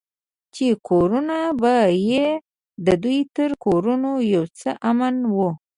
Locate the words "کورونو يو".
3.65-4.43